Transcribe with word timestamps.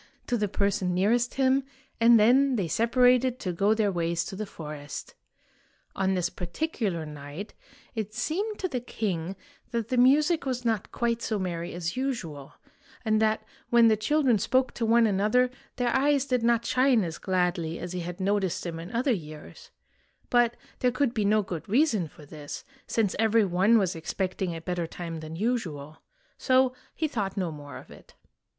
"to 0.25 0.35
the 0.35 0.47
person 0.47 0.95
nearest 0.95 1.35
him, 1.35 1.63
and 1.99 2.19
then 2.19 2.55
they 2.55 2.67
separated 2.67 3.37
to 3.37 3.53
go 3.53 3.75
their 3.75 3.91
ways 3.91 4.25
to 4.25 4.35
the 4.35 4.47
forest. 4.47 5.13
On 5.95 6.15
this 6.15 6.27
particular 6.27 7.05
night 7.05 7.53
it 7.93 8.11
seemed 8.11 8.57
to 8.57 8.67
the 8.67 8.79
king 8.79 9.35
that 9.69 9.89
the 9.89 9.97
music 9.97 10.43
was 10.43 10.65
not 10.65 10.91
quite 10.91 11.21
so 11.21 11.37
merry 11.37 11.71
as 11.75 11.95
usual, 11.95 12.53
and 13.05 13.21
that 13.21 13.43
when 13.69 13.89
the 13.89 13.95
children 13.95 14.39
spoke 14.39 14.71
to 14.73 14.87
one 14.87 15.05
another 15.05 15.51
their 15.75 15.95
eyes 15.95 16.25
did 16.25 16.41
not 16.41 16.65
shine 16.65 17.03
as 17.03 17.19
gladly 17.19 17.77
as 17.77 17.91
he 17.93 17.99
had 17.99 18.19
noticed 18.19 18.63
them 18.63 18.79
in 18.79 18.91
other 18.91 19.13
years; 19.13 19.69
but 20.31 20.57
there 20.79 20.91
could 20.91 21.13
be 21.13 21.25
no 21.25 21.43
good 21.43 21.69
reason 21.69 22.07
for 22.07 22.25
this, 22.25 22.63
since 22.87 23.15
every 23.19 23.45
one 23.45 23.77
was 23.77 23.95
expecting 23.95 24.55
a 24.55 24.61
better 24.61 24.87
time 24.87 25.19
than 25.19 25.35
usual. 25.35 26.01
So 26.39 26.73
he 26.95 27.07
thought 27.07 27.37
no 27.37 27.51
more 27.51 27.77
of 27.77 27.91
it. 27.91 28.15